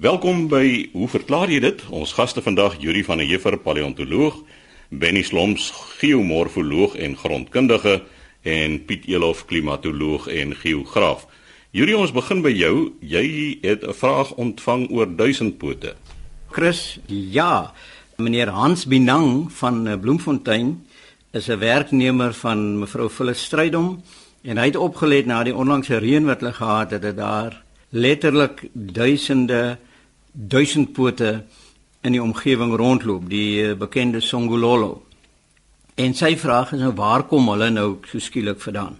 [0.00, 1.82] Welkom by Hoe verklaar jy dit?
[1.92, 4.38] Ons gaste vandag Yuri van der Heever, paleontoloog,
[4.88, 5.66] Benny Sloms,
[6.00, 7.98] geomorfoloog en grondkundige
[8.48, 11.26] en Piet Elof, klimatoloog en geograaf.
[11.76, 12.94] Yuri, ons begin by jou.
[13.04, 15.92] Jy het 'n vraag ontvang oor duisendpote.
[16.48, 17.74] Chris, ja.
[18.16, 20.86] Meneer Hans Binang van eh, Bloemfontein
[21.32, 24.02] is 'n werknemer van mevrou Phyllis Strydom
[24.42, 28.68] en hy het opgelet na die onlangse reën wat hulle gehad het dat daar letterlik
[28.72, 29.78] duisende
[30.32, 31.44] duisendpote
[32.00, 35.02] in die omgewing rondloop, die eh, bekende Songololo.
[36.00, 38.96] En sy vraag is nou waar kom hulle nou so skielik vandaan?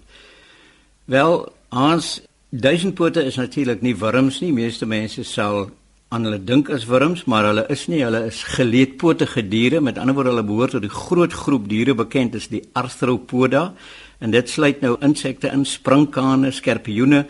[1.11, 2.19] Wel, ons
[2.51, 4.53] duisendpote is natuurlik nie wurms nie.
[4.53, 5.71] Meeste mense sal
[6.11, 9.81] aan hulle dink as wurms, maar hulle is nie, hulle is geleedpotige diere.
[9.81, 13.71] Met ander woorde, hulle behoort tot die groot groep diere bekend as die Arthropoda.
[14.21, 17.25] En dit sluit nou insekte in, sprinkane, skorpioene,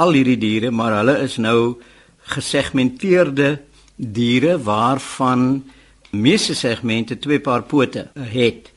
[0.00, 1.74] al hierdie diere, maar hulle is nou
[2.24, 3.60] gesegmenteerde
[3.96, 5.64] diere waarvan
[6.10, 8.70] meeste segmente twee paar pote het.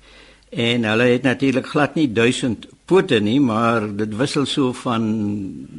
[0.50, 5.04] En hulle het natuurlik glad nie 1000 pote nie, maar dit wissel so van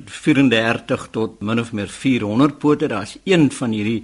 [0.04, 2.88] 34 tot min of meer 400 pote.
[2.88, 4.02] Daar's een van hierdie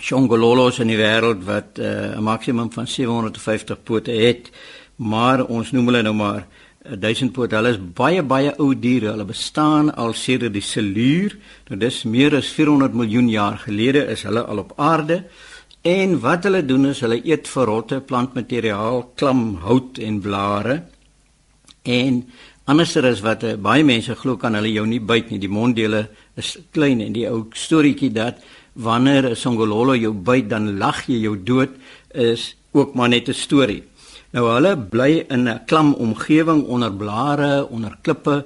[0.00, 4.50] Shongololos in die wêreld wat uh, 'n maksimum van 750 pote het,
[4.96, 6.46] maar ons noem hulle nou maar
[6.84, 7.52] duisendpoot.
[7.56, 9.12] Hulle is baie baie ou diere.
[9.12, 11.36] Hulle bestaan al sedert die Siluur.
[11.70, 15.24] Nou dis meer as 400 miljoen jaar gelede is hulle al op aarde.
[15.84, 20.82] En wat hulle doen is hulle eet verrotte plantmateriaal, klam hout en blare.
[21.84, 22.22] En
[22.64, 25.40] anderser is wat uh, baie mense glo kan hulle jou nie byt nie.
[25.40, 26.06] Die monddele
[26.40, 28.40] is klein en die ou storieetjie dat
[28.74, 31.70] wanneer 'n songololo jou byt dan lag jy jou dood
[32.12, 33.82] is ook maar net 'n storie.
[34.34, 38.44] Nou hulle bly in 'n klam omgewing onder blare, onder klippe,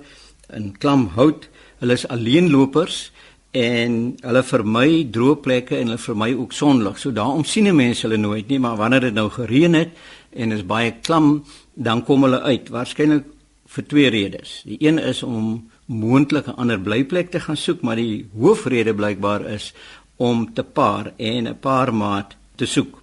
[0.52, 1.48] in klam hout.
[1.80, 3.10] Hulle is alleenlopers
[3.50, 6.98] en hulle vermy droë plekke en hulle vermy ook sonlig.
[6.98, 9.88] So daarom sien mense hulle nooit nie, maar wanneer dit nou gereën het
[10.36, 11.44] en is baie klam,
[11.74, 12.68] dan kom hulle uit.
[12.68, 13.24] Waarskynlik
[13.66, 14.62] vir twee redes.
[14.64, 19.72] Die een is om moontlike ander blyplek te gaan soek, maar die hoofrede blykbaar is
[20.16, 23.02] om te paar en 'n paar maat te soek.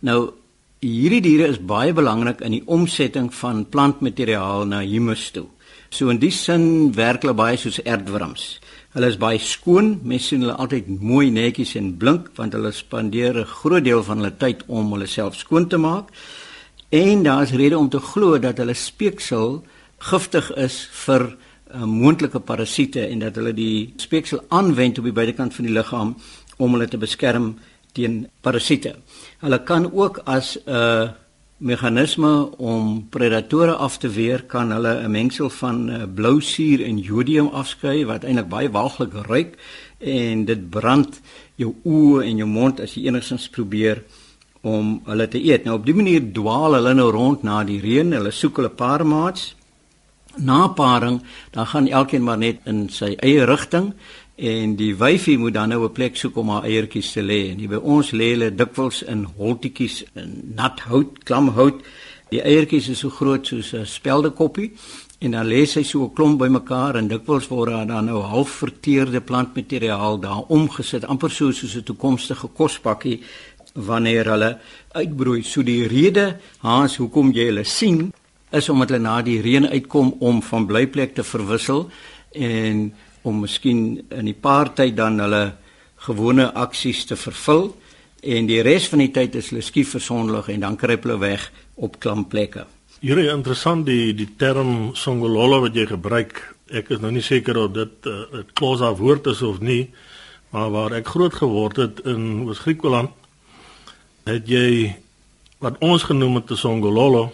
[0.00, 0.39] Nou
[0.80, 5.46] hierdie diere is baie belangrik in die omsetting van plantmateriaal na humus toe.
[5.92, 8.58] So in die sin werk hulle baie soos erdwurms.
[8.94, 13.36] Hulle is baie skoon, mense sien hulle altyd mooi netjies en blink want hulle spandeer
[13.42, 16.08] 'n groot deel van hulle tyd om hulle self skoon te maak.
[16.90, 19.62] En daar is rede om te glo dat hulle speeksel
[19.98, 21.36] giftig is vir
[21.74, 26.16] uh, moontlike parasiete en dat hulle die speeksel aanwend op die buitekant van die liggaam
[26.56, 27.58] om hulle te beskerm
[27.92, 28.96] teen parasiete.
[29.40, 31.10] Hulle kan ook as 'n
[31.56, 36.98] meganisme om predatore af te weer kan hulle 'n mengsel van uh, blou suur en
[36.98, 39.56] jodium afskei wat eintlik baie walglik ruik
[39.98, 41.20] en dit brand
[41.54, 44.02] jou oë en jou mond as jy enigstens probeer
[44.60, 45.64] om hulle te eet.
[45.64, 48.12] Nou op dié manier dwaal hulle nou rond na die reën.
[48.12, 49.54] Hulle soek hulle paarmaats.
[50.36, 53.94] Na paring, dan gaan elkeen maar net in sy eie rigting
[54.40, 57.50] en die wyfie moet dan nou 'n plek soek om haar eiertjies te lê.
[57.50, 61.80] En by ons lê hulle dikwels in holtetjies in nat hout, klam hout.
[62.30, 64.72] Die eiertjies is so groot soos 'n speldekoppie
[65.18, 68.50] en dan lê sy so 'n klomp bymekaar en dikwels word daar dan nou half
[68.50, 73.20] verteerde plantmateriaal daar omgesit, amper so soos 'n toekomstige kospakkie
[73.74, 74.58] wanneer hulle
[74.92, 75.42] uitbroei.
[75.42, 78.12] So die rede haas hoekom jy hulle sien
[78.50, 81.90] is omdat hulle na die reën uitkom om van blyplek te verwissel
[82.32, 85.52] en om miskien in die paar tyd dan hulle
[86.06, 87.70] gewone aksies te vervul
[88.20, 91.50] en die res van die tyd is hulle skief versonlig en dan kruip hulle weg
[91.76, 92.66] op klampplekke.
[93.00, 96.40] Hier is interessant die die term songololo wat jy gebruik.
[96.68, 99.90] Ek is nou nie seker of dit 'n uh, klosa woord is of nie,
[100.52, 103.10] maar waar ek groot geword het in Oos-Griekeland
[104.26, 104.96] het jy
[105.60, 107.32] wat ons genoem het 'n songololo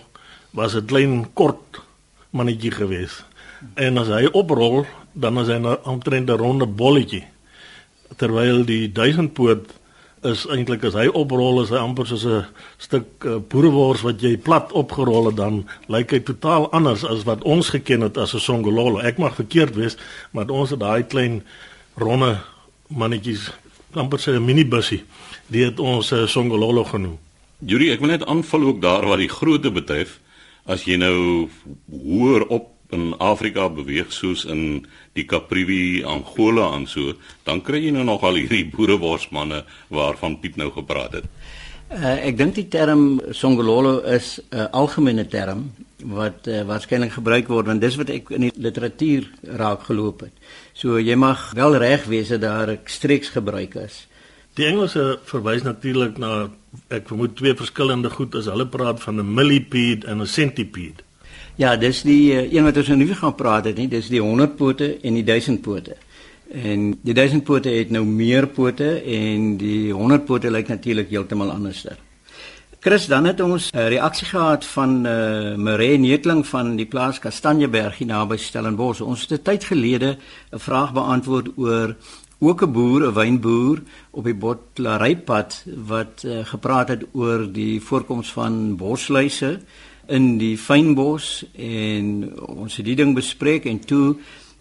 [0.53, 1.80] was 'n klein kort
[2.30, 3.24] mannetjie geweest.
[3.75, 7.25] En as hy oprol, dan is hy nou omtrent 'n ronde bolletjie.
[8.16, 9.74] Terwyl die duisendpoot
[10.24, 12.47] is eintlik as hy oprol is hy amper soos 'n
[12.78, 17.45] stuk uh, boerewors wat jy plat opgerol het dan lyk hy totaal anders as wat
[17.45, 18.98] ons geken het as 'n songololo.
[18.98, 19.97] Ek mag verkeerd wees,
[20.33, 21.42] maar ons het daai klein
[21.97, 22.41] ronde
[22.89, 23.53] mannetjies
[23.92, 25.04] amper so 'n minibusie.
[25.48, 27.18] Die het ons 'n uh, songololo genoem.
[27.59, 30.21] Juri, ek wil net aanvul ook daar waar die grootte betref.
[30.66, 31.48] As jy nou
[31.89, 37.94] hoër op in Afrika beweeg soos in die Caprivi, Angola en so, dan kry jy
[37.97, 41.30] nou nog al hierdie boereworsmanne waarvan Piet nou gepraat het.
[41.86, 45.71] Uh, ek dink die term Songololo is 'n uh, algemene term
[46.03, 50.34] wat uh, waarskynlik gebruik word want dis wat ek in die literatuur raak geloop het.
[50.74, 54.06] So jy mag wel reg wees dat daar streeks gebruik is.
[54.59, 56.50] Die Engelse verwys natuurlik na
[56.91, 61.05] ek vermoed twee verskillende goed as hulle praat van 'n millipede en 'n centipede.
[61.56, 64.20] Ja, dis die uh, een wat ons nou nie gaan praat het nie, dis die
[64.20, 65.94] 100 pote en die 1000 pote.
[66.53, 71.50] En die 1000 pote het nou meer pote en die 100 pote lyk natuurlik heeltemal
[71.54, 71.97] anderster.
[72.84, 77.18] Chris, dan het ons 'n reaksie gehad van eh uh, Maree Netling van die plaas
[77.18, 79.00] Kastanjeberg hier naby Stellenbosch.
[79.00, 80.18] Ons het 'n tyd gelede
[80.53, 81.97] 'n vraag beantwoord oor
[82.38, 88.32] ook 'n boer, 'n wynboer op die Botlarypad wat uh, gepraat het oor die voorkoms
[88.32, 89.60] van bosluise
[90.08, 94.16] in die fynbos en ons het die ding bespreek en toe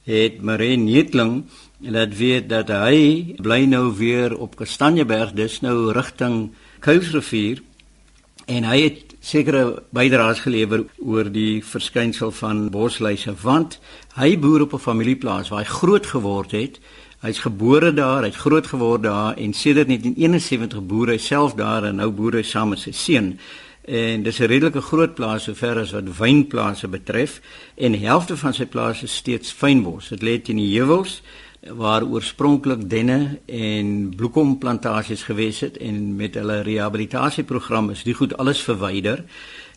[0.06, 1.45] het Maree Netling
[1.80, 6.51] laat weet dat hy bly nou weer op Kastanjeberg, dis nou rigting
[6.86, 7.62] Kuilsrivier
[8.45, 13.80] en hy het sekere bydraes gelewer oor die verskynsel van bosluise want
[14.19, 16.80] hy boer op 'n familieplaas waar hy groot geword het.
[17.21, 21.95] Hy's gebore daar, hy't groot geword daar en sedert 1971 boer hy self daar en
[21.95, 23.39] nou boer hy saam met sy seun.
[23.86, 27.42] En dis 'n redelike groot plaas sover as wat wynplase betref
[27.76, 30.10] en die helfte van sy plaas is steeds fynbos.
[30.10, 31.22] Dit lê teen die heuwels
[31.74, 38.62] waar oorspronklik denne en bloekomplantasies gewees het en met hulle rehabilitasieprogram is die goed alles
[38.62, 39.24] verwyder.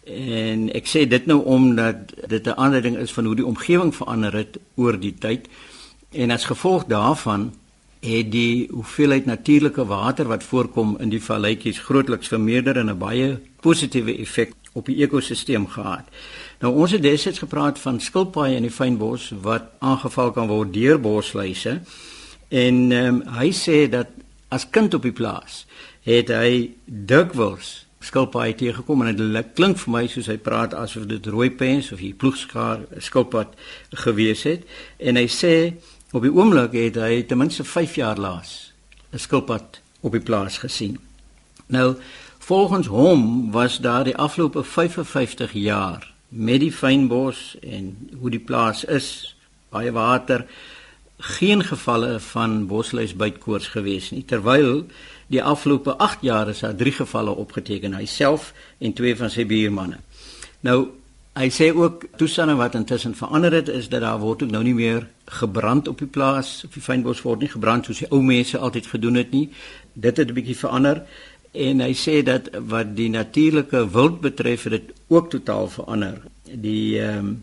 [0.04, 1.96] En ek sê dit nou omdat
[2.28, 5.48] dit 'n aanduiding is van hoe die omgewing verander het oor die tyd.
[6.10, 7.52] En as gevolg daarvan
[8.00, 13.38] het die hoeveelheid natuurlike water wat voorkom in die valletjies grootliks vermeerder en 'n baie
[13.60, 16.04] positiewe effek op die ekosisteem gehad.
[16.60, 21.00] Nou ons het destyds gepraat van skilpaaie in die fynbos wat aangeval kan word deur
[21.00, 21.80] bosluise.
[22.48, 24.06] En um, hy sê dat
[24.48, 25.66] as kind op die plaas
[26.06, 31.26] het hy dikwels skilpaaie teëgekom en dit klink vir my soos hy praat asof dit
[31.26, 33.56] rooi pens of die ploegskaar skilpad
[34.04, 34.62] gewees het
[34.98, 35.54] en hy sê
[36.12, 38.72] op die oomblik het hy ten minste 5 jaar laas
[39.12, 40.98] 'n skilpad op die plaas gesien.
[41.66, 41.96] Nou
[42.38, 48.84] volgens hom was daar die afgelope 55 jaar met die fynbos en hoe die plaas
[48.84, 49.36] is,
[49.68, 50.46] baie water,
[51.16, 54.24] geen gevalle van bosluisbytkoors gewees nie.
[54.24, 54.86] Terwyl
[55.26, 59.46] die afgelope 8 jaar is daar 3 gevalle opgeteken, hy self en twee van sy
[59.46, 59.98] buurmanne.
[60.60, 60.86] Nou
[61.38, 64.74] hy sê ook toestande wat intussen verander het is dat daar word ook nou nie
[64.74, 65.06] meer
[65.38, 68.88] gebrand op die plaas, op die fynbos word nie gebrand soos die ou mense altyd
[68.90, 69.48] gedoen het nie.
[69.92, 71.02] Dit het 'n bietjie verander
[71.52, 76.20] en hy sê dat wat die natuurlike wild betref het dit ook totaal verander.
[76.44, 77.42] Die ehm um,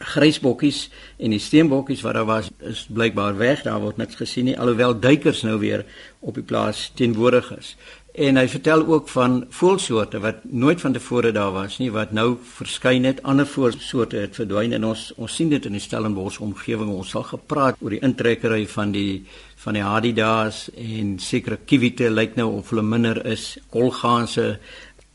[0.00, 0.88] grysbokkies
[1.18, 3.62] en die steenbokkies wat daar was is blykbaar weg.
[3.62, 5.84] Daar word niks gesien nie alhoewel duikers nou weer
[6.20, 7.76] op die plaas teenwoordig is.
[8.12, 12.36] En hy vertel ook van voëlsoorte wat nooit van tevore daar was nie wat nou
[12.56, 13.22] verskyn het.
[13.22, 16.90] Ander voëlsoorte het verdwyn en ons ons sien dit in die Stellenbosch omgewing.
[16.90, 19.22] Ons sal gepraat oor die intrekkery van die
[19.62, 23.58] van die hadidaas en sekere kiwite lyk nou of hulle minder is.
[23.70, 24.58] Kolgaanse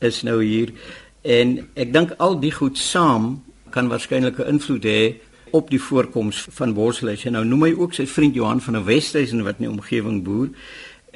[0.00, 0.72] is nou hier.
[1.20, 5.16] En ek dink al die goed saam kan waarskynlik 'n invloed hê
[5.50, 7.30] op die voorkoms van borsluise.
[7.30, 10.48] Nou noem hy ook sy vriend Johan van der Westhuizen wat in die omgewing boer.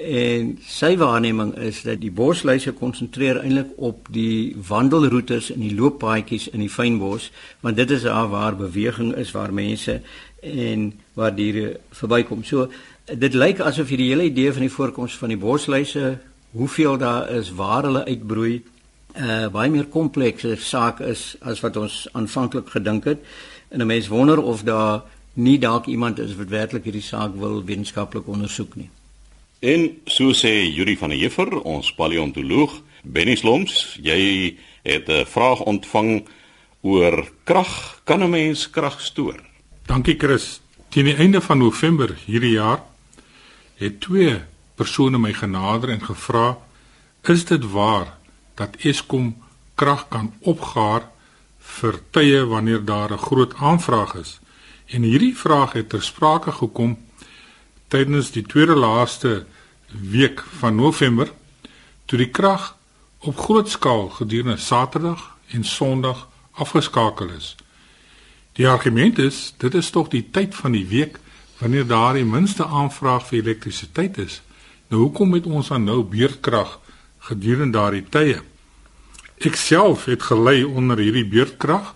[0.00, 6.48] En sy waarneming is dat die bosluise konsentreer eintlik op die wandelroetes en die looppaadjies
[6.54, 7.28] in die fynbos,
[7.60, 10.00] want dit is daar waar beweging is, waar mense
[10.40, 12.44] en waar diere verbykom.
[12.44, 12.70] So
[13.04, 16.18] dit lyk asof hierdie hele idee van die voorkoms van die bosluise,
[16.56, 18.62] hoeveel daar is, waar hulle uitbroei,
[19.10, 23.18] 'n uh, eh, baie meer komplekse saak is as wat ons aanvanklik gedink het.
[23.68, 25.02] En 'n mens wonder of daar
[25.34, 28.90] nie dalk iemand is wat werklik hierdie saak wil wetenskaplik ondersoek nie.
[29.60, 35.60] En so sê Yuri van der Heever, ons paleontoloog, Benny Sloms, jy het 'n vraag
[35.60, 36.24] ontvang
[36.80, 38.00] oor krag.
[38.04, 39.36] Kan 'n mens krag stoor?
[39.86, 40.60] Dankie Chris.
[40.88, 42.82] Teen die einde van November hierdie jaar
[43.76, 44.40] het twee
[44.74, 46.58] persone my genader en gevra:
[47.22, 48.16] "Is dit waar
[48.54, 49.36] dat Eskom
[49.74, 51.10] krag kan opgaar
[51.58, 54.40] vir tye wanneer daar 'n groot aanvraag is?"
[54.86, 56.98] En hierdie vraag het ter sprake gekom
[57.90, 59.44] tydens die tweede laaste
[59.90, 61.32] week van November
[62.06, 62.74] toe die krag
[63.26, 67.56] op groot skaal gedurende Saterdag en Sondag afgeskakel is.
[68.58, 71.18] Die argument is dit is tog die tyd van die week
[71.58, 74.40] wanneer daar die minste aanvraag vir elektrisiteit is.
[74.88, 76.78] Nou hoekom het ons dan nou beurtkrag
[77.30, 78.40] gedurende daardie tye?
[79.40, 81.94] Ek self het gelei onder hierdie beurtkrag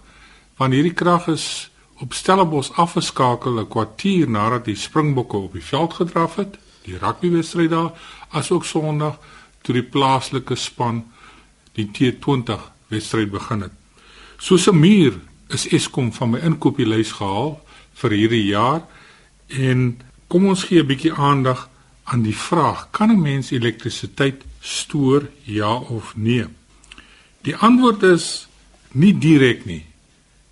[0.58, 5.92] want hierdie krag is op Stellenbosch afgeskakel 'n kwartier nadat die Springbokke op die veld
[5.92, 7.92] gedraf het, die rugbywedstryd daar,
[8.28, 9.18] asook Sondag
[9.62, 11.04] toe die plaaslike span
[11.72, 13.72] die T20 wedstryd begin het.
[14.36, 15.12] Soos 'n muur
[15.48, 17.60] is Eskom van my inkopieslys gehaal
[17.94, 18.82] vir hierdie jaar
[19.48, 21.68] en kom ons gee 'n bietjie aandag
[22.04, 26.46] aan die vraag: kan 'n mens elektrisiteit stoor ja of nee?
[27.42, 28.48] Die antwoord is
[28.92, 29.84] nie direk nie.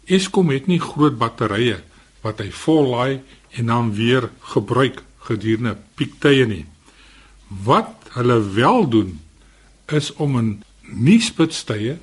[0.05, 1.79] Eskom het nie groot batterye
[2.23, 3.21] wat hy vollaai
[3.59, 6.65] en dan weer gebruik gedurende piektye nie.
[7.47, 9.21] Wat hulle wel doen
[9.87, 11.99] is om in nuuspitstye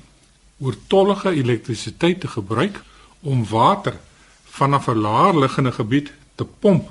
[0.60, 2.80] oortollige elektrisiteit te gebruik
[3.20, 3.96] om water
[4.44, 6.88] vanaf 'n laer liggende gebied te pomp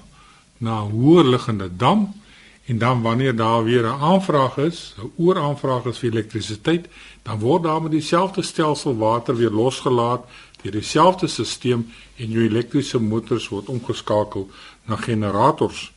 [0.57, 2.13] na 'n hoër liggende dam
[2.65, 6.87] en dan wanneer daar weer 'n aanvraag is, 'n ooraanvraag is vir elektrisiteit,
[7.23, 10.25] dan word daar met dieselfde stelsel water weer losgelaat
[10.63, 11.85] deur dieselfde stelsel
[12.17, 14.49] en jou elektriese motors word omgeskakel
[14.85, 15.91] na generators.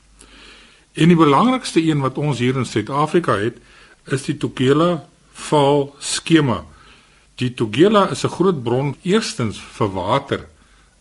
[0.92, 3.57] En die belangrikste een wat ons hier in Suid-Afrika het,
[4.12, 5.07] is die Tugela
[5.49, 6.62] val skema.
[7.40, 10.49] Die Tugela is 'n groot bron eerstens vir water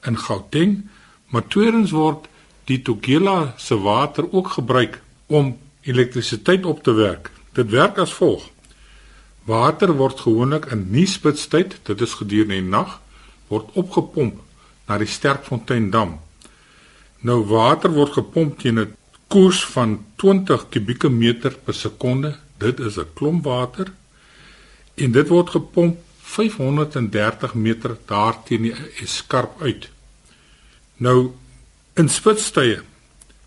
[0.07, 0.89] in Gauteng,
[1.29, 2.27] maar tweedens word
[2.65, 7.31] die Tugela se water ook gebruik om elektrisiteit op te werk.
[7.53, 8.49] Dit werk as volg:
[9.43, 12.99] Water word gewoonlik in nuuspitstyd, dit is gedurende die nag,
[13.51, 14.39] word opgepomp
[14.87, 16.17] na die Sterkfontein dam.
[17.27, 18.95] Nou water word gepomp teen 'n
[19.27, 22.35] koers van 20 kubieke meter per sekonde.
[22.57, 23.93] Dit is 'n klomp water
[24.95, 29.89] en dit word gepomp 530 meter daarteen die eskarp uit.
[30.97, 31.31] Nou
[31.93, 32.81] in spitstye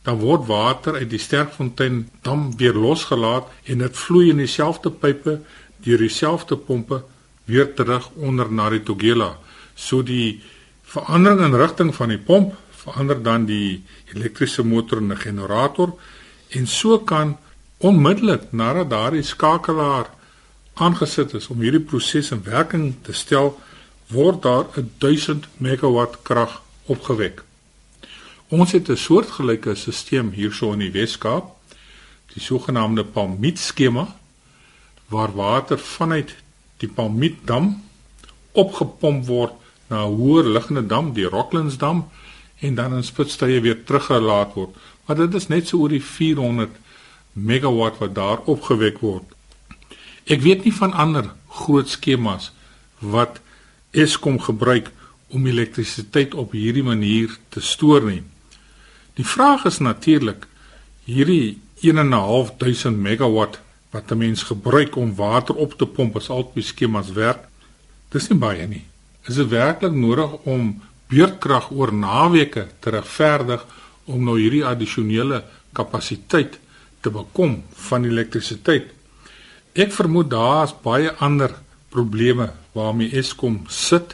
[0.05, 5.41] dan word water uit die Sterkfontein dam weer losgelaat en dit vloei in dieselfde pipe
[5.85, 7.03] deur dieselfde pompe
[7.45, 9.39] weer terug onder na die Tugela.
[9.75, 10.43] So die
[10.83, 12.55] verandering in rigting van die pomp
[12.85, 15.95] verander dan die elektriese motor in 'n generator
[16.49, 17.39] en so kan
[17.79, 20.11] onmiddellik nadat daardie skakelaar
[20.75, 23.61] aangesit is om hierdie proses in werking te stel
[24.07, 24.67] word daar
[24.99, 27.43] 1000 megawatt krag opgewek.
[28.49, 31.45] Ons het 'n soortgelyke stelsel hierso in die Wes-Kaap,
[32.35, 34.17] die sogenaamde Palmiet skema
[35.09, 36.35] waar water vanuit
[36.77, 37.83] die Palmiet dam
[38.53, 39.53] opgepomp word
[39.89, 42.09] na 'n hoër liggende dam, die Rocklands dam
[42.61, 44.77] en dan in spitstye weer teruggelaat word.
[45.07, 46.71] Maar dit is net so oor die 400
[47.33, 49.25] megawatt wat daar opgewek word.
[50.25, 52.53] Ek weet nie van ander groot skemas
[52.99, 53.41] wat
[53.91, 54.91] Eskom gebruik
[55.29, 58.23] om elektrisiteit op hierdie manier te stoor nie.
[59.15, 60.47] Die vraag is natuurlik
[61.05, 63.61] hierdie 1.500 megawatt
[63.91, 67.49] wat 'n mens gebruik om water op te pomp as albei skemas werk.
[68.09, 68.85] Dis nie baie nie.
[69.25, 73.63] Is dit werklik nodig om beurtkrag oor naweke te regverdig
[74.05, 75.41] om nou hierdie addisionele
[75.73, 76.59] kapasiteit
[77.01, 78.91] te bekom van elektrisiteit?
[79.73, 81.57] Ek vermoed daar's baie ander
[81.89, 84.13] probleme waarmee Eskom sit.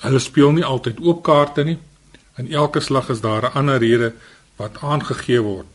[0.00, 1.76] Hulle speel nie altyd oop kaarte nie.
[2.40, 4.12] In elke slag is daar 'n ander rede
[4.56, 5.66] wat aangegee word.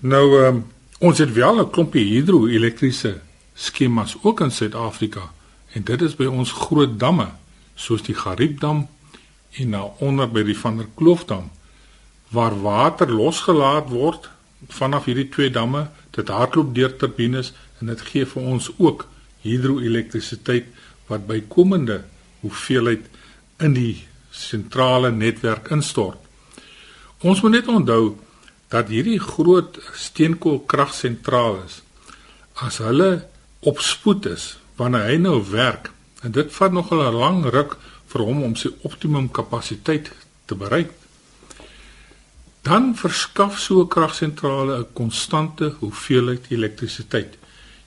[0.00, 0.64] Nou um,
[0.98, 3.20] ons het wel 'n klompie hidroelektriese
[3.54, 5.30] skemas ook in Suid-Afrika
[5.72, 7.28] en dit is by ons groot damme
[7.80, 8.84] soos die Gariepdam
[9.60, 11.48] en nou onder by die Van der Kloofdam
[12.34, 14.28] waar water losgelaat word
[14.68, 19.06] vanaf hierdie twee damme dit hardloop deur turbines en dit gee vir ons ook
[19.44, 20.68] hidroelektrisiteit
[21.08, 22.02] wat bykomende
[22.44, 23.06] hoeveelheid
[23.60, 23.94] in die
[24.30, 26.18] sentrale netwerk instort.
[27.20, 28.16] Ons moet net onthou
[28.72, 31.66] dat hierdie groot steenkoolkragsentrale
[32.64, 33.10] as hulle
[33.66, 38.20] op spoed is wanneer hy nou werk en dit vat nog 'n lang ruk vir
[38.20, 40.10] hom om sy optimum kapasiteit
[40.44, 40.90] te bereik.
[42.62, 47.38] Dan verskaf so 'n kragsentrale 'n konstante hoeveelheid elektrisiteit.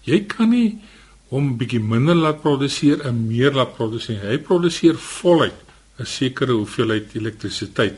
[0.01, 0.79] Jy kan nie
[1.27, 5.59] hom bietjie minder laat produseer en meer laat produseer hy produseer voluit
[5.99, 7.97] 'n sekere hoeveelheid elektrisiteit.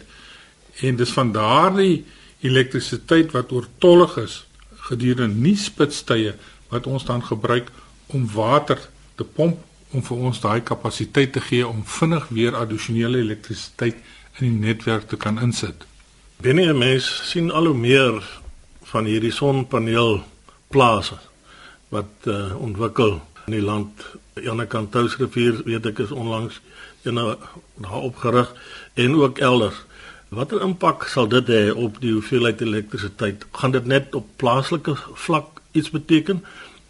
[0.81, 2.05] En dis van daardie
[2.39, 4.45] elektrisiteit wat oortollig is
[4.89, 6.35] gedurende nuuspitstye
[6.69, 7.71] wat ons dan gebruik
[8.05, 8.79] om water
[9.15, 9.57] te pomp
[9.95, 13.99] om vir ons daai kapasiteit te gee om vinnig weer addisionele elektrisiteit
[14.39, 15.85] in die netwerk te kan insit.
[16.43, 18.19] Binne mens sien al hoe meer
[18.91, 21.17] van hierdie sonpaneelplase
[21.95, 24.03] wat uh, ontwikkel in die land.
[24.43, 26.59] Aan die kant Touwsrivier weet ek is onlangs
[27.07, 28.51] en daar opgerig
[28.99, 29.77] en ook elders.
[30.35, 33.45] Watter impak sal dit hê op die hoeveelheid elektrisiteit?
[33.55, 34.97] Gaan dit net op plaaslike
[35.27, 36.43] vlak iets beteken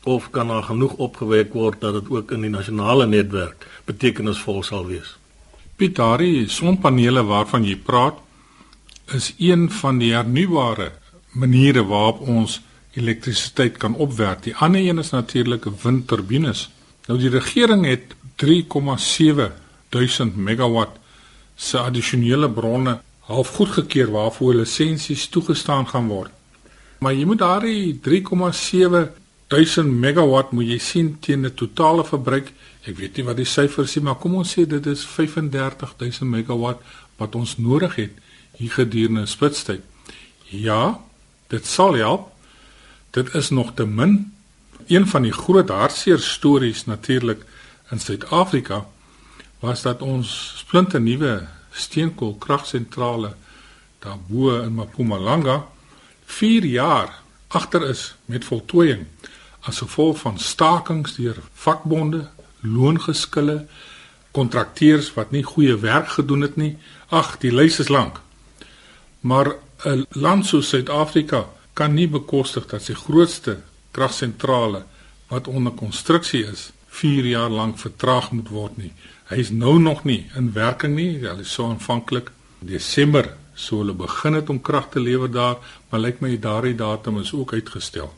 [0.05, 4.85] of kan daar genoeg opgewek word dat dit ook in die nasionale netwerk betekenisvol sal
[4.85, 5.15] wees?
[5.75, 8.21] Pietari sonpanele waarvan jy praat
[9.13, 10.91] is een van die hernubare
[11.35, 12.61] maniere waarop ons
[12.95, 14.43] elektrisiteit kan opwerk.
[14.43, 16.69] Die ander een is natuurlik windturbines.
[17.07, 19.51] Nou die regering het 3,7
[19.89, 20.97] duisend megawatt
[21.55, 26.31] se addisionele bronne half goedgekeur waarvoor lisensies toegestaan gaan word.
[26.99, 32.53] Maar jy moet daardie 3,7 duisend megawatt moet jy sien teen 'n totale verbruik.
[32.85, 36.81] Ek weet nie wat die syfers is, maar kom ons sê dit is 35000 megawatt
[37.17, 38.11] wat ons nodig het
[38.57, 39.81] hier gedurende spitstyd.
[40.49, 40.99] Ja,
[41.47, 42.31] dit sal help.
[43.11, 44.33] Dit is nog te min.
[44.87, 47.45] Een van die groot hartseer stories natuurlik
[47.91, 48.85] in Suid-Afrika
[49.59, 53.35] was dat ons splinte nuwe steenkoolkragsentrale
[53.99, 55.67] daarbo in Mpumalanga
[56.25, 59.05] 4 jaar agter is met voltooiing
[59.65, 62.27] as gevolg van stakings deur vakbonde,
[62.61, 63.65] loongeskille,
[64.35, 66.75] kontrakteurs wat nie goeie werk gedoen het nie.
[67.09, 68.19] Ag, die lys is lank.
[69.21, 69.55] Maar
[69.85, 74.83] 'n land soos Suid-Afrika kan nie bekostig dat sy grootste kragsentrale
[75.27, 78.93] wat onder konstruksie is, 4 jaar lank vertraag moet word nie.
[79.29, 81.19] Hy is nou nog nie in werking nie.
[81.19, 85.57] Hy is so aanvanklik Desember sou hulle begin het om krag te lewer daar,
[85.89, 88.13] maar lyk my daardie datum is ook uitgestel.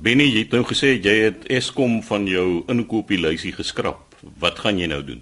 [0.00, 4.16] Benny, jy het nou gesê jy het Eskom van jou inkopieslysie geskraap.
[4.40, 5.20] Wat gaan jy nou doen?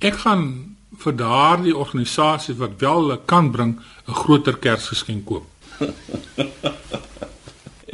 [0.00, 5.46] Ek gaan vir daardie organisasies wat wel kan bring 'n groter Kersgeskenk koop.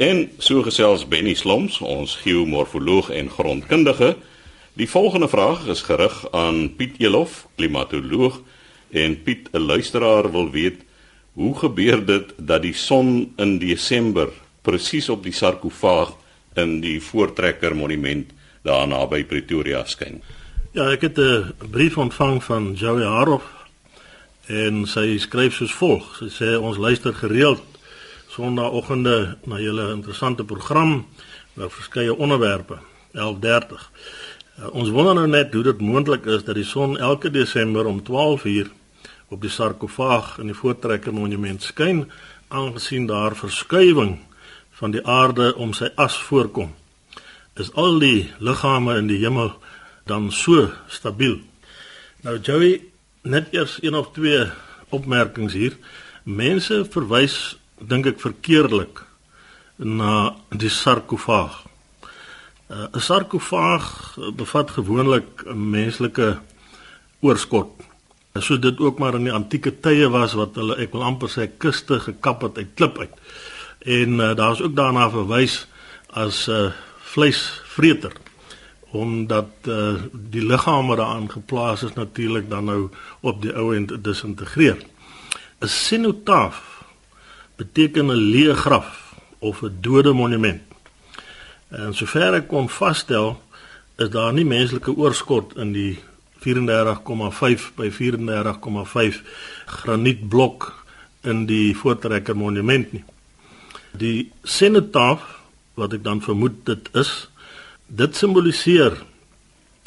[0.09, 4.17] en so gesels Benny Sloms, ons geomorfoloog en grondkundige.
[4.73, 8.41] Die volgende vraag is gerig aan Piet Elof, klimatoloog
[8.89, 10.81] en Piet 'n luisteraar wil weet
[11.33, 14.29] hoe gebeur dit dat die son in Desember
[14.61, 16.13] presies op die sarkofaag
[16.59, 18.31] in die Voortrekker Monument
[18.65, 20.21] daar naby Pretoria skyn.
[20.71, 23.43] Ja, ek het 'n brief ontvang van Joey Harof
[24.47, 26.15] en sy skryf soos volg.
[26.19, 27.61] Sy sê ons luister gereeld
[28.31, 31.05] Sondagoggende na julle interessante program
[31.57, 32.77] oor verskeie onderwerpe.
[33.13, 33.91] 11:30.
[34.59, 38.01] Uh, ons wonder nou net hoe dit moontlik is dat die son elke Desember om
[38.03, 38.71] 12:00
[39.27, 42.11] op die sarkofaag in die Voortrekker Monument skyn
[42.47, 44.19] aangesien daar verskywing
[44.81, 46.71] van die aarde om sy as voorkom.
[47.53, 49.53] Is al die liggame in die hemel
[50.09, 51.37] dan so stabiel?
[52.25, 52.79] Nou Joey,
[53.21, 54.47] net eers een of twee
[54.89, 55.77] opmerkings hier.
[56.25, 57.35] Mense verwys
[57.77, 59.03] dink ek verkeerdelik
[59.77, 61.61] na die sarkofaag.
[62.71, 66.39] Uh, 'n Sarkofaag bevat gewoonlik 'n menslike
[67.21, 67.69] oorskot.
[68.39, 71.49] So dit ook maar in die antieke tye was wat hulle ek wil amper sê
[71.57, 73.13] kuste gekap het uit klip uit
[73.81, 75.67] en uh, daar's ook daarna verwys
[76.09, 78.11] as 'n uh, vleisvreter
[78.91, 82.89] omdat uh, die liggame daaraan geplaas is natuurlik dan nou
[83.19, 84.77] op die ou end disintegreer.
[85.59, 86.83] 'n Cenotaaf
[87.55, 90.61] beteken 'n leë graf of 'n dode monument.
[91.69, 93.41] En sover ek kon vasstel
[93.97, 95.99] is daar nie menslike oorskot in die
[96.43, 99.21] 34,5 by 34,5
[99.65, 100.85] granietblok
[101.21, 103.03] in die voortrekker monument nie.
[103.91, 105.23] Die senetaaf
[105.73, 107.11] wat ek dan vermoed dit is,
[107.87, 108.95] dit simboliseer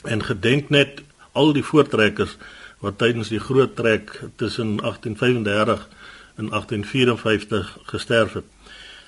[0.04, 1.00] en gedenk net
[1.32, 2.36] al die voortrekkers
[2.84, 5.88] wat tydens die groot trek tussen 1835
[6.36, 8.44] en 1854 gesterf het.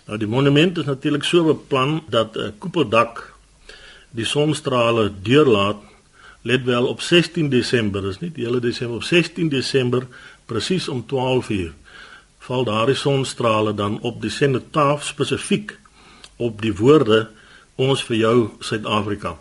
[0.06, 3.34] Nou die monument is natuurlik so beplan dat 'n koepeldak
[4.10, 5.82] die sonstrale deurlaat
[6.42, 10.06] let wel op 16 Desember, dis nie die hele Desember op 16 Desember
[10.46, 11.72] presies om 12 uur
[12.46, 15.78] val daardie sonstrale dan op die senotaaf spesifiek
[16.36, 17.26] op die woorde
[17.74, 19.34] ons vir jou Suid-Afrika.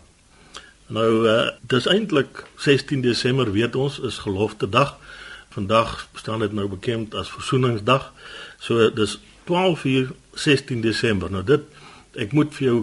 [0.87, 4.95] Nou uh, dis eintlik 16 Desember weet ons is gelofte dag.
[5.53, 8.11] Vandag staan dit nou bekend as versoeningsdag.
[8.59, 11.31] So dis 12 uur 16 Desember.
[11.31, 11.63] Nou dit
[12.21, 12.79] ek moet vir jou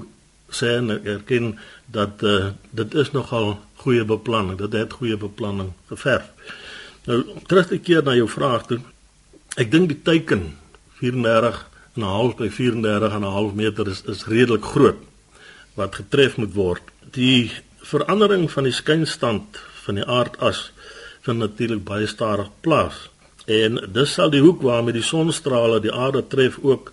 [0.53, 1.55] sê en erken
[1.87, 4.59] dat uh, dit is nogal goeie beplanning.
[4.61, 6.31] Dit het goeie beplanning geverf.
[7.07, 8.83] Nou terug te keer na jou vraag toe.
[9.61, 10.55] Ek dink die teiken
[11.01, 11.59] 34
[11.97, 14.97] en 'n half by 34 en 'n half meter is is redelik groot
[15.77, 16.83] wat getref moet word.
[17.13, 20.73] Die verandering van die skynstand van die aardas
[21.21, 23.11] vind natuurlik baie stadig plaas.
[23.47, 26.93] En dis sal die hoek waarmee die sonstrale die aarde tref ook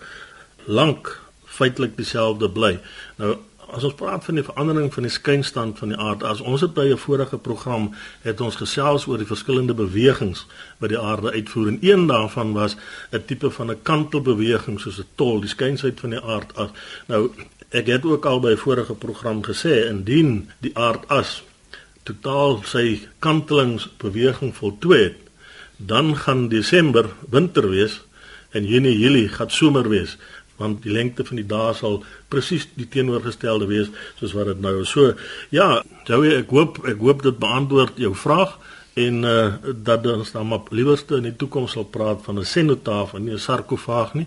[0.66, 2.78] lank feitelik dieselfde bly.
[3.16, 3.38] Nou
[3.72, 6.74] as ons praat van die verandering van die skynstand van die aarde, as ons het
[6.74, 10.46] by 'n vorige program het ons gesels oor die verskillende bewegings
[10.78, 12.76] wat die aarde uitvoer en een daarvan was
[13.12, 16.70] 'n tipe van 'n kantelbeweging soos 'n tol, die skynsheid van die aardas.
[17.06, 17.30] Nou
[17.70, 21.42] ek het ook al by 'n vorige program gesê indien die aardas
[22.02, 25.16] totaal sy kantelingsbeweging voltooi het,
[25.76, 28.00] dan gaan Desember winter wees
[28.50, 30.16] en Junie Julie gaan somer wees
[30.60, 33.88] want die lengte van die dae sal presies die teenoorgestelde wees
[34.20, 34.92] soos wat dit nou is.
[34.92, 35.14] So
[35.54, 38.58] ja, Joey, ek hoop ek hoop dit beantwoord jou vraag
[39.00, 43.14] en uh dat ons dan maar liewerste in die toekoms sal praat van 'n senotaaf
[43.14, 44.26] en nie 'n sarkofaag nie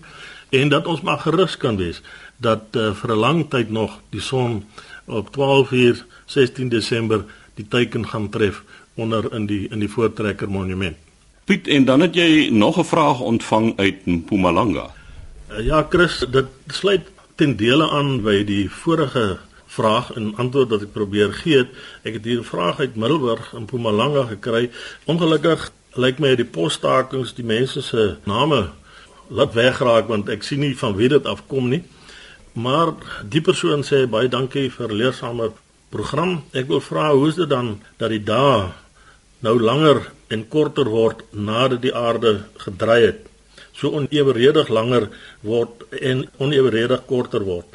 [0.50, 2.02] en dat ons maar gerus kan wees
[2.38, 4.66] dat uh, vir 'n lang tyd nog die son
[5.06, 10.50] op 12 uur 16 Desember die teiken gaan tref onder in die in die voortrekker
[10.50, 10.98] monument.
[11.46, 14.94] Piet en dan het jy nog 'n vraag ontvang uit Mpumalanga.
[15.54, 17.02] Uh, ja Chris, dit sluit
[17.36, 19.38] ten dele aan by die vorige
[19.70, 21.68] vraag en antwoord wat ek probeer gee.
[22.02, 24.72] Ek het hier 'n vraag uit Middelburg in Mpumalanga gekry.
[25.06, 28.72] Ongelukkig lyk my die posstakings die mense se name
[29.30, 31.84] laat wegraak want ek sien nie van wie dit afkom nie.
[32.54, 32.94] Maar
[33.30, 35.52] die persoon sê baie dankie vir leersame
[35.90, 36.44] program.
[36.54, 38.74] Ek wil vra hoe is dit dan dat die dae
[39.40, 43.33] nou langer en korter word nadat die aarde gedraai het?
[43.84, 45.10] So oneweredig langer
[45.44, 47.68] word en oneweredig korter word.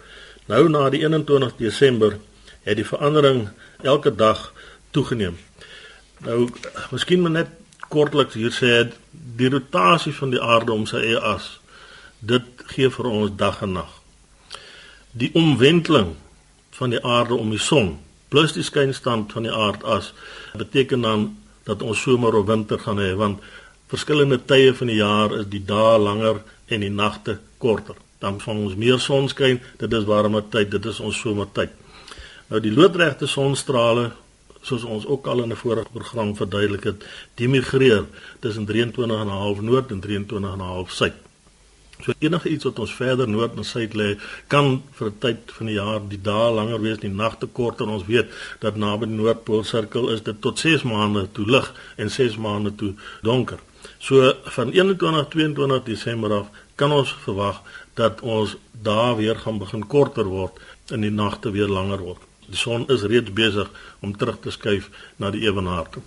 [0.48, 2.16] Nou na die 21 Desember
[2.64, 3.50] het die verandering
[3.84, 4.46] elke dag
[4.96, 5.36] toegeneem.
[6.24, 6.46] Nou
[6.94, 7.52] miskien maar net
[7.92, 8.72] kortliks hier sê
[9.12, 11.58] die rotasie van die aarde om sy eie as
[12.24, 13.92] dit gee vir ons dag en nag.
[15.12, 16.14] Die omwenteling
[16.80, 17.98] van die aarde om die son
[18.32, 20.14] plus die skynstand van die aardas
[20.56, 21.30] beteken dan
[21.68, 23.44] dat ons somer of winter gaan hê want
[23.88, 28.64] verskillende tye van die jaar is die dae langer en die nagte korter dan van
[28.64, 31.70] ons meer sonskyn, dit is warmer tyd, dit is ons somertyd.
[32.48, 34.10] Nou die loodregte sonstrale
[34.66, 38.04] soos ons ook al in 'n vorige program verduidelik het, dimigreer
[38.40, 41.14] tussen 23.5 noord en 23.5 suid.
[42.02, 45.66] So enige iets wat ons verder noord en suid lê, kan vir 'n tyd van
[45.66, 47.88] die jaar die dae langer wees, die nagte korter.
[47.88, 52.36] Ons weet dat naby die noordpoolsirkel is dit tot 6 maande toe lig en 6
[52.36, 53.58] maande toe donker.
[53.98, 57.62] So van 21-22 Desember af kan ons verwag
[57.98, 60.60] dat ons dae weer gaan begin korter word
[60.94, 62.22] en die nagte weer langer word.
[62.46, 66.02] Die son is reeds besig om terug te skuif na die ewenaar toe.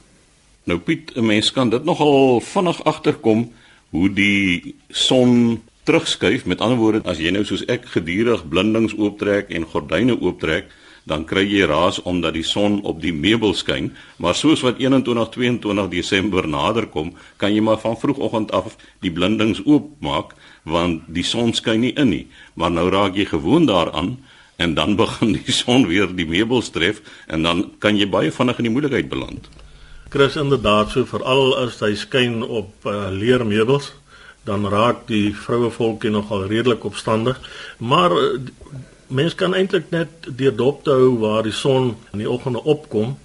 [0.63, 3.51] Nou Piet, 'n mens kan dit nogal vinnig agterkom
[3.89, 6.45] hoe die son terugskuif.
[6.45, 10.71] Met ander woorde, as jy nou soos ek gedurig blindings ooptrek en gordyne ooptrek,
[11.03, 15.29] dan kry jy raas omdat die son op die meubel skyn, maar soos wat 21
[15.33, 21.53] 22 Desember naderkom, kan jy maar van vroegoggend af die blindings oopmaak want die son
[21.57, 22.25] skyn nie in nie.
[22.53, 24.17] Maar nou raak jy gewoond daaraan
[24.61, 28.61] en dan begin die son weer die meubels tref en dan kan jy baie vinnig
[28.61, 29.49] in die moeilikheid beland.
[30.11, 33.93] Chris inderdaad so veral as hy skyn op uh, leermeubels
[34.43, 37.39] dan raak die vroue volkie nogal redelik opstandig
[37.77, 38.33] maar uh,
[39.11, 43.17] mens kan eintlik net deur dop te hou waar die son in die oggende opkom